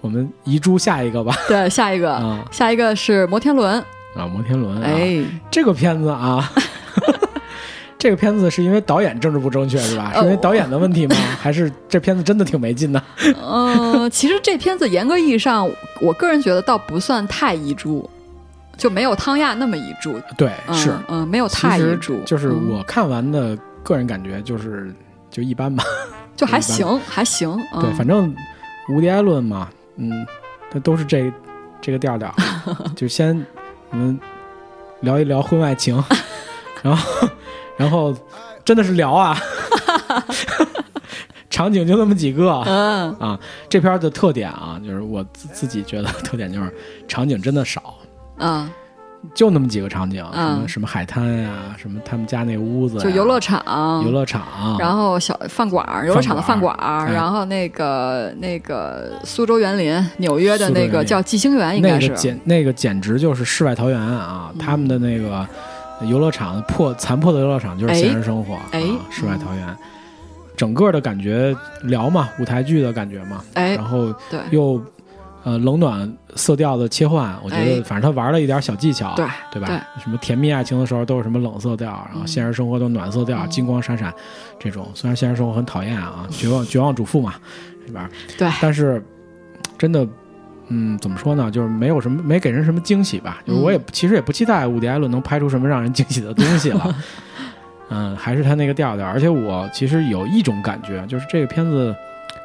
[0.00, 1.34] 我们移珠下一个吧。
[1.48, 3.82] 对，下一个，啊下一个是摩天轮。
[4.16, 6.50] 啊，摩天轮啊，哎，这个片子啊，
[7.96, 10.12] 这个片子是因为导演政治不正确是吧？
[10.14, 11.14] 是因为导演的问题吗？
[11.40, 13.02] 还是这片子真的挺没劲的？
[13.40, 18.08] 嗯、 其实这片子严格意义上，我个人觉得倒不算太遗珠，
[18.76, 20.20] 就没有汤亚那么遗珠。
[20.36, 24.92] 对，嗯、是，嗯，没有太遗珠，就是嗯我看完的个人感觉就是
[25.30, 25.84] 就一般吧。
[26.36, 27.50] 就还行，还行。
[27.74, 28.34] 嗯、对，反正
[28.88, 30.26] 无敌艾伦嘛，嗯，
[30.70, 31.32] 他都是这
[31.80, 32.34] 这个调调，
[32.96, 33.44] 就先
[33.90, 34.18] 我们
[35.00, 36.02] 聊一聊婚外情，
[36.82, 37.28] 然后
[37.76, 38.16] 然后
[38.64, 39.36] 真的是聊啊，
[41.50, 42.50] 场景就那么几个。
[42.66, 43.38] 嗯啊，
[43.68, 46.72] 这片的特点啊，就是我自自己觉得特点就是
[47.08, 47.94] 场景真的少，
[48.38, 48.70] 嗯，
[49.34, 50.68] 就那么几个场景，什么嗯。
[50.68, 56.74] 什么海滩呀、什么他们家那屋子呀、就游乐场，游乐场，然后小饭馆儿，游乐场的饭馆
[57.12, 62.14] 然后那个那个苏州园林，纽约的那个叫季星园，应那个该是。
[62.14, 64.50] 简那个简直就是世外桃源啊！
[64.58, 65.46] 他们的那个
[66.06, 68.80] 游乐场破残破的游乐场就是现实生活，哎。
[68.80, 69.76] 啊，世外桃源。
[70.56, 73.74] 整个的感觉聊嘛，舞台剧的感觉嘛，哎。
[73.76, 74.40] 然，后对。
[74.50, 74.82] 又
[75.44, 79.66] 呃冷暖色调的切换，我觉得哎反正他玩了一点小技巧，对对吧？
[79.68, 84.12] 对什么甜蜜爱情的时候都是什么冷色调，然后嗯现实生活都暖色调，嗯金光闪闪
[84.58, 84.88] 这种。
[84.94, 87.34] 虽然现实生活很讨厌啊，绝望绝望主妇嘛，
[87.86, 89.02] 里边，对但是
[89.76, 90.06] 真的。
[90.72, 91.50] 嗯，怎么说呢？
[91.50, 93.42] 就是没有什么，没给人什么惊喜吧。
[93.44, 96.96] 就是我也、其实也不期待伍迪·艾伦能拍出什么让人惊喜的东西了。
[97.90, 99.04] 嗯，还是他那个调调。
[99.04, 101.92] 而且我其实有一种感觉，就是这个片子，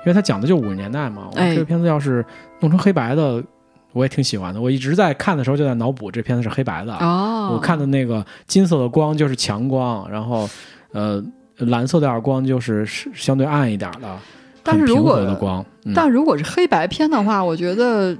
[0.05, 2.23] 因为他讲的就五十年代嘛，我哎这个片子要是
[2.59, 3.43] 弄成黑白的，
[3.91, 4.61] 我也挺喜欢的。
[4.61, 6.95] 我一直在看的时候就在脑补这片子是黑白的。
[6.97, 10.47] 哦，我看的那个金色的光就是强光，然后
[10.91, 11.23] 呃
[11.57, 14.17] 蓝色调光就是是相对暗一点的，
[14.61, 18.15] 但是如果和的光，嗯、但如果是黑白片的话，我觉得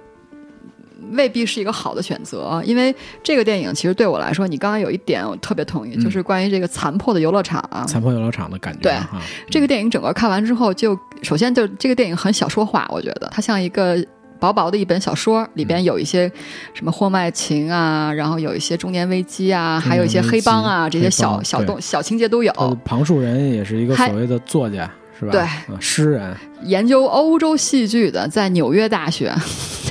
[1.12, 7.64] 未必是一个好的选择，因为这个电影其实对我来说，你刚刚有一点我特别同意，嗯就是关于这个残破的游乐场。
[7.88, 14.04] 残破游乐场的感觉对哈，这个电影整个看完之后就，首先就这个电影很小说化，我觉得它像一个。
[14.38, 16.30] 薄薄的一本小说，里边有一些
[16.74, 22.52] 什么婚外情啊，然后有一些中年危机啊，还有一些黑帮啊，这些小小动小情节都有。
[22.84, 25.32] 旁述人也是一个所谓的作家，是吧？
[25.32, 29.34] 对嗯诗人，研究欧洲戏剧的，在纽约大学，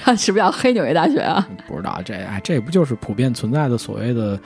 [0.04, 1.46] 他是不是要黑纽约大学啊？
[1.66, 4.38] 不知道这哎，这不就是普遍存在的所谓的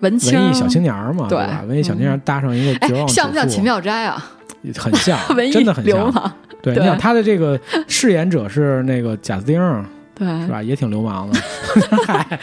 [0.00, 1.62] 文艺小青年儿嘛，对吧？
[1.68, 4.32] 文艺小青年搭上一个绝哎，望像不像秦妙斋啊？
[4.78, 5.18] 很像
[5.52, 5.94] 真的很像。
[5.94, 6.32] 流氓，
[6.62, 9.60] 对，你想他的这个饰演者是那个贾斯汀，
[10.14, 10.62] 对，是吧？
[10.62, 11.40] 也挺流氓的，
[12.06, 12.40] 嗨，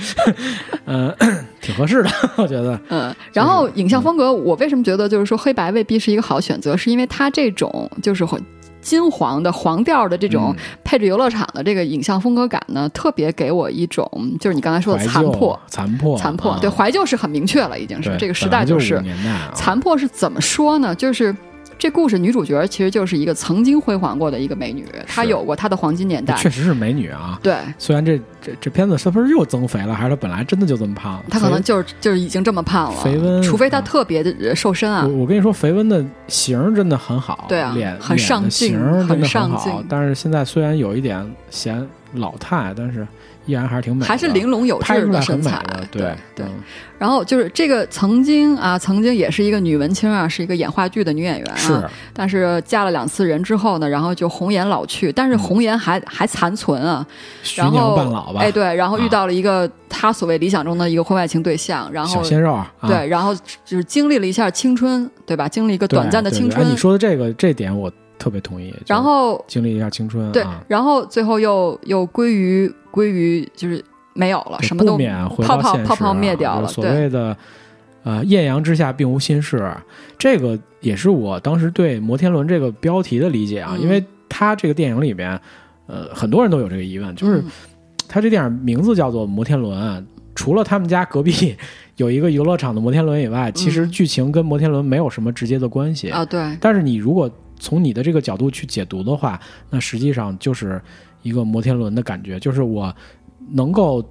[0.86, 1.16] 嗯，
[1.62, 2.80] 挺合适的，我觉得。
[2.90, 8.40] 嗯，然后影像风格，我为什么觉得就是说黑白未必是一个好选择，是因为他这种就是很
[8.90, 10.64] 金黄的黄调的这种嗯。
[10.84, 16.58] 配置游乐场的这个影像风格感呢，特别给我一种就是你刚才说的残破，残破，残破，啊。
[16.60, 19.00] 对，怀旧是很明确了，已经是这个时代就是。
[19.54, 20.96] 残破是怎么说呢？
[20.96, 21.36] 就是
[21.80, 27.40] 这故事女主角其实就是一个曾经辉煌过的一个美女，她有过她的黄金年代，确实是美女啊。
[27.42, 31.24] 对，虽然这这这片子是不是又增肥了，还是她本来真的就这么胖？
[31.30, 35.08] 她可能就是就是已经这么胖了，肥温，除非她特别的瘦身啊。
[35.08, 39.72] 我我跟你说，肥温的型真的很好，对啊，脸很上镜，很上镜。
[39.88, 43.08] 但是现在虽然有一点显老态，但是。
[43.50, 45.60] 依然还是挺美，还是玲珑有致的身材，
[45.90, 46.46] 对对。
[47.00, 51.90] 然后就是这个曾经啊，曾经也是一个女文青啊，是一个演话剧的女演员啊。
[52.14, 57.04] 但是嫁了两次人之后呢，然后就红颜老去，但是红颜还还残存啊。
[57.42, 58.42] 虚娘半老吧。
[58.42, 62.54] 哎，对，然后遇到了一个她所谓理想中的一个婚外情对象，然后小鲜肉。
[62.54, 63.34] 啊对，然后
[63.66, 65.48] 就是经历了一下青春，对吧？
[65.48, 66.70] 经历一个短暂的青春。
[66.70, 67.92] 你说的这个这点我。
[68.20, 74.98] 特别同意，然后经历一下青春，对，然后最后又又归于归于就是没有了，什么都
[75.42, 76.68] 泡泡泡泡灭掉了。
[76.68, 77.36] 所谓的
[78.04, 79.74] 呃艳阳之下并无新事，
[80.18, 85.40] 这个也是我当时对摩天轮这个标题的理解啊，因为他这个电影里边，
[85.88, 87.44] 呃，很多人都有这个疑问，就是
[88.08, 90.06] 他这电影名字叫做摩天轮，
[90.36, 91.56] 除了他们家隔壁
[91.96, 96.26] 有一个游乐场的摩天轮以外，其实剧情跟摩天轮没有什么直接的关系啊。
[96.26, 100.82] 对，但是你如果从你的这个角度去解读的话，那实际上就是
[101.22, 102.96] 一个摩天轮的感觉，就是我
[103.52, 104.04] 能够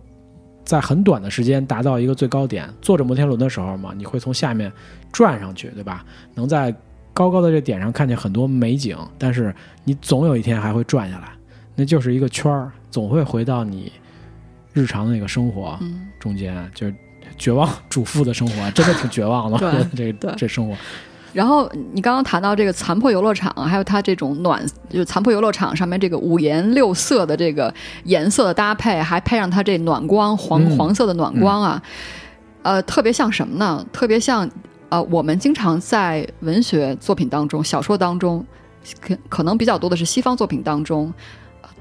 [0.65, 2.69] 在很短的时间达到一个最高点。
[2.83, 4.71] 坐着摩天轮的时候嘛，你会从下面
[5.11, 6.05] 转上去，对吧？
[6.35, 6.75] 能在
[7.15, 11.33] 高高的这点上看见很多美景，但是你总有一天还会转下来，
[11.75, 13.91] 那就是一个圈儿，总会回到你
[14.73, 15.79] 日常的那个生活
[16.21, 16.95] 中间，就是
[17.37, 20.77] 绝望主妇的生活，真的挺绝望的， 这这生活。
[21.33, 27.73] 然后你刚刚谈到这个残破游乐场，还有它这种暖，就是残破游乐场上面这个五颜六色的这个
[28.05, 31.83] 颜色的搭配，还配上它这暖光黄黄色的暖光啊，
[32.63, 33.85] 呃，特别像什么呢？
[33.93, 34.49] 特别像
[34.89, 38.45] 呃，我们经常在文学作品当中、小说当中，
[39.01, 41.13] 可可能比较多的是西方作品当中。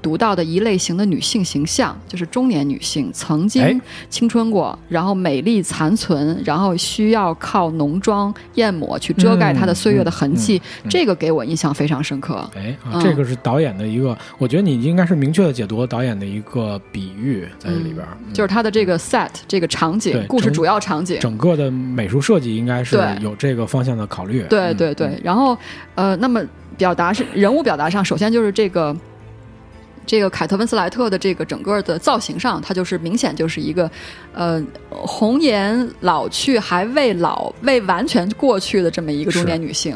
[0.00, 10.60] 读到的一类型的女性形象，就是中年女性，曾经青春过，然后美丽残存，然后需要靠浓妆艳抹去遮盖她的岁月的痕迹。
[10.88, 12.48] 这个给我印象非常深刻。
[12.56, 24.44] 哎，这个是导演的一个，我觉得你应该是明确的解读导演的一个比喻在这里边，就是他的这个 set 这个场景，故事主要场景，整个的美术设计应该是有这个方向的考虑。
[24.48, 25.56] 对对对，然后
[25.94, 26.42] 呃，那么
[26.76, 28.96] 表达是人物表达上，首先就是这个。
[30.08, 33.88] 这个凯特温斯莱特的这个整个的造型上，她就是明显就是一个，
[34.32, 39.94] 呃，红颜老去还未老、未完全过去的这么一个中年女性。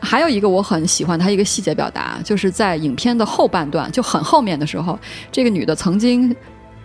[0.00, 4.98] 还有一个我很喜欢她一个细节表达，就是在影片的后半段就很后面的时候，
[5.30, 6.34] 这个女的曾经。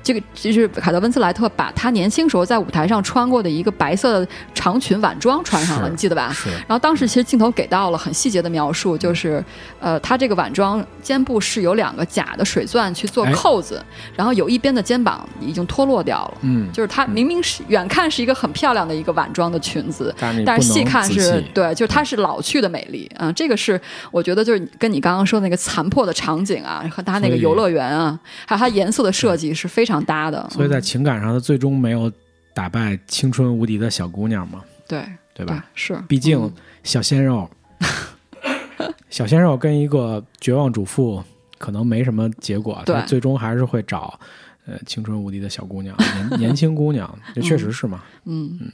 [0.03, 6.31] 这个就是凯特温斯莱特把她年轻时候在舞台上穿过的一个白色的长裙晚装穿上了，你记得吧？
[6.31, 6.49] 是。
[6.49, 9.43] 然后当时其实镜头给到了很细节的描述，就是
[9.81, 13.83] 呃，她这个晚装肩部是有两个假的水钻去做扣子，
[14.15, 16.37] 然后有一边的肩膀已经脱落掉了。
[16.43, 16.71] 嗯。
[16.71, 23.11] 就是她明明是远看是一个很漂亮的一个晚装的裙子，但是细看是对，就是她是老去的美丽。
[23.17, 23.79] 嗯，这个是
[24.11, 29.86] 我觉得就是跟你刚刚说那个残破的场景啊，和它那个游乐园啊，还有它颜色的设计是非常。
[30.03, 32.11] 搭的，所以在情感上，他最终没有
[32.53, 34.63] 打败青春无敌的小姑娘嘛？
[34.87, 35.65] 对，对吧？
[35.75, 36.51] 是，毕竟
[36.83, 37.49] 小鲜肉，
[39.09, 41.23] 小鲜肉跟一个绝望主妇
[41.57, 44.19] 可能没什么结果，他最终还是会找
[44.65, 48.03] 呃青春无敌的小姑娘，年 年轻姑娘，这确实是嘛？
[48.25, 48.71] 嗯嗯，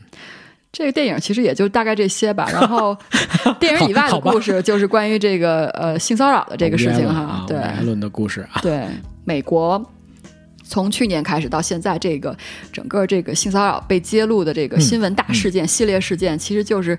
[0.72, 2.48] 这个电影其实也就大概这些吧。
[2.52, 2.98] 然后
[3.60, 8.88] 电影以外的故事就是关于这个呃性骚扰的这个事情哈，对，艾伦的故事啊，对，
[9.26, 9.84] 美国。
[10.64, 12.36] 从去年开始到现在，这个
[12.72, 16.98] 整个这个性骚扰被揭露的这个新闻大事件、系列事件，其实就是，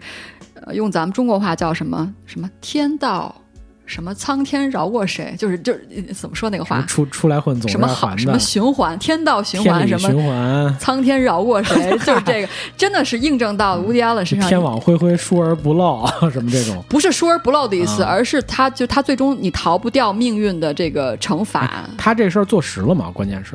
[0.55, 3.44] 呃，用咱们中国话叫什么什么天道。
[3.87, 5.35] 什么苍天饶过谁？
[5.39, 6.81] 就是就是怎么说那个话？
[6.83, 11.91] 出出来混总什么好什么循环天道循环什么循环苍天饶过谁？
[12.05, 14.49] 就是这个真的是印证到乌迪阿伦身上。
[14.49, 16.83] 天网恢恢疏而不漏 什么这种？
[16.89, 21.87] 不是疏而不漏的意思，而是他就他最终你逃不掉命运的这个惩罚。
[21.99, 23.11] 他这事儿坐实了吗？
[23.13, 23.53] 关键是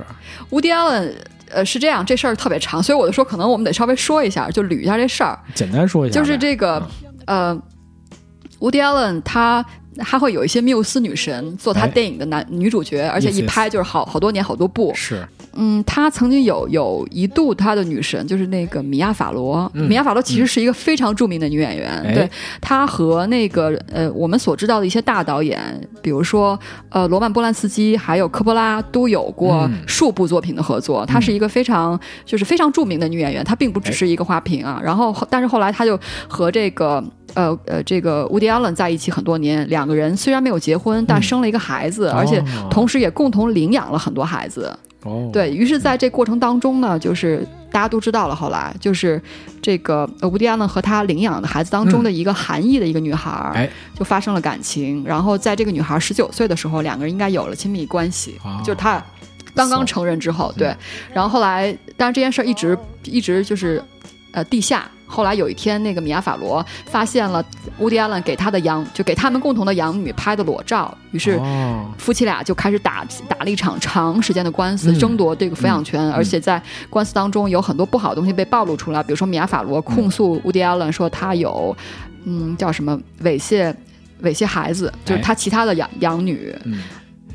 [0.51, 1.15] 乌迪阿伦
[1.49, 5.39] 呃是这样，这事儿特别长，所以我就说可能我们得稍微说一下，就捋一下这事儿。
[5.55, 6.87] 简单说一下，就是这个
[7.25, 7.59] 呃，
[8.59, 9.65] 乌迪阿伦他。
[9.99, 14.91] 他会有一些缪斯女神做他电影的男女主角，而且一拍就是好好多年好多部。
[14.95, 22.13] 是，嗯，他曾经有有一度他的女神就是那个米娅法罗，米娅法罗其实是一个非常著名的女演员。
[22.13, 22.29] 对，
[22.61, 25.59] 她和那个呃我们所知道的一些大导演，
[26.01, 26.59] 比如说
[26.89, 31.05] 呃罗曼波兰斯基还有科波拉都有过数部作品的合作。
[31.05, 34.79] 她是一个非常就是非常著名的女演员，她并不只是一个花瓶啊。
[34.83, 37.03] 然后但是后来她就和这个。
[37.33, 44.77] 呃呃，这个 Woody Allen 在一起很多年，两个人虽然没有结婚，但生了一个孩子，而且同时也共同领养了很多孩子。
[45.03, 49.21] 哦，对于是，在这过程当中呢，就是大家都知道了，后来就是
[49.61, 55.01] 这个乌迪安伦和他领养的孩子当中的一个韩裔的一个女孩，哎，就发生了感情。
[55.05, 59.01] 然后在这个女孩十九岁的时候，两个人应该有了亲密关系，就是他
[59.55, 60.75] 刚刚成人之后，对。
[61.13, 63.81] 然后后来，但是这件事儿一直一直就是
[64.33, 64.89] 呃地下。
[65.11, 67.43] 后来有一天，那个米亚·法罗发现了
[67.79, 71.41] 乌迪·艾伦给他的养，就给他们共同的养女拍的裸照，于是
[71.97, 76.07] 夫妻俩就开始打打了一场长时间的官司，争夺这个抚养权。
[76.11, 81.75] 而且在官司当中，有很多不好的东西被暴露出来，比如说米亚·法罗控诉乌迪·艾伦说他有，
[82.25, 83.73] 嗯，叫什么猥亵
[84.21, 86.55] 猥亵孩子，就是他其他的养养女。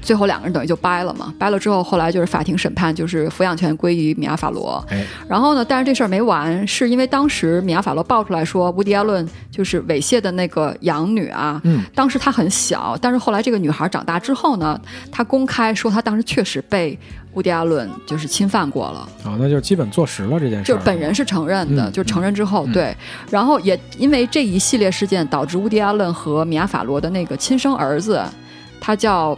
[0.04, 4.84] 最后两个人等于就掰了嘛，掰了之后，后来就是法庭审判，就是抚养权归于米亚·法罗。
[5.26, 11.60] 然后呢，但是这事儿没完，是因为当时米亚·法罗爆出来说，乌迪·艾伦就是猥亵的那个养女啊。
[11.64, 11.82] 嗯。
[11.94, 14.78] 当时她很小，但是后来这个女孩长大之后呢，
[15.10, 16.98] 她公开说她当时确实被
[17.32, 19.08] 乌迪·艾伦就是侵犯过了。
[19.24, 20.70] 啊，那就基本坐实了这件事。
[20.70, 22.94] 就本人是承认的，就承认之后，对。
[23.30, 28.22] 然后也因为这一系列事件，导致乌迪·艾伦和米亚·法罗的那个亲生儿子，
[28.80, 29.36] 他叫。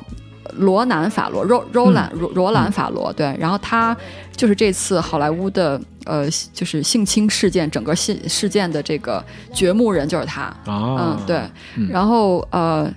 [0.55, 3.97] 罗南·法罗，罗罗兰罗罗兰·法罗，对，然后他
[4.37, 11.43] 就是这次好莱坞的呃，就是性侵事件整个性事件的这个掘墓人就是他，嗯，对，
[11.89, 12.93] 然后呃。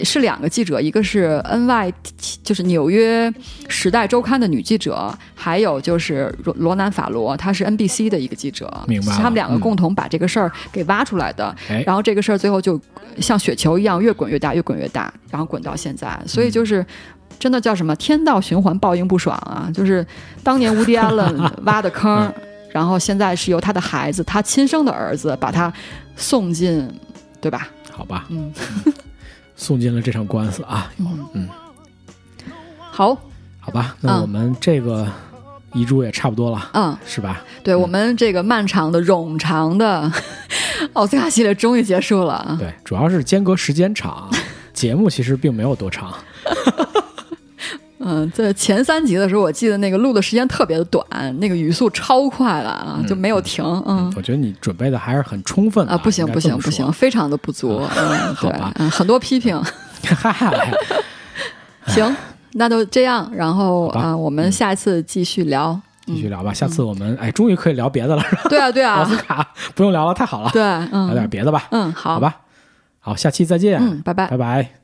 [0.00, 1.92] 是两个记者，一个是 N Y，
[2.42, 3.32] 就是纽约
[3.68, 9.12] 时代周刊的女记者，还有就是罗罗南法罗，她是 N B C 的一个记者，明白？
[9.12, 11.54] 他们两个共同把这个事儿给挖出来的，
[11.86, 12.80] 然后这个事儿最后就
[13.20, 16.84] 像雪球一样越滚越大，越滚越大，然后滚到现在，所以就是
[17.38, 19.70] 真的叫什么天道循环，报应不爽啊！
[19.72, 20.04] 就是
[20.42, 22.32] 当年吴迪安伦挖的坑，
[22.72, 25.72] 然后现在是由他的孩子，他亲生的儿子把他
[26.16, 26.88] 送进，
[27.40, 27.68] 对吧？
[27.92, 28.52] 好吧，嗯。
[29.56, 30.92] 送进了这场官司啊！
[31.34, 31.48] 嗯，
[32.90, 33.16] 好，
[33.60, 35.06] 好吧，那我们这个
[35.72, 37.42] 遗嘱也差不多了，嗯，是吧？
[37.62, 40.10] 对我们这个漫长的、冗长的
[40.94, 42.56] 奥斯卡系列终于结束了。
[42.58, 44.28] 对，主要是间隔时间长，
[44.72, 46.12] 节目其实并没有多长。
[48.06, 51.04] 嗯，在前三集的时候，我记得那个录的时间特别的短，
[51.40, 53.64] 那个语速超快了啊，就没有停。
[53.86, 57.80] 嗯，我觉得你准备的还是很充分啊，不行不行不行，非常的不足。
[57.96, 59.60] 嗯， 好吧，嗯，很多批评。
[61.88, 62.14] 行，
[62.52, 66.52] 那就这样，然后啊，我们下一次继续聊，继续聊吧。
[66.52, 68.42] 下次我们哎，终于可以聊别的了，是吧？
[68.50, 70.50] 对啊，对啊，奥斯卡不用聊了，太好了。
[70.52, 71.68] 对，聊点别的吧。
[71.70, 72.36] 嗯，好，好吧，
[73.00, 73.80] 好，下期再见。
[73.80, 74.83] 嗯，拜拜，拜拜。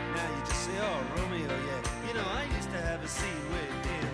[0.21, 2.07] now you just say, oh, Romeo, yeah.
[2.07, 4.10] You know, I used to have a scene with him.